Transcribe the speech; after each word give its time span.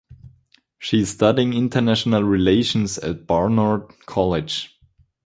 She 0.79 1.01
is 1.01 1.11
studying 1.11 1.53
international 1.53 2.23
relations 2.23 2.97
at 2.97 3.27
Barnard 3.27 3.83
College. 4.07 4.75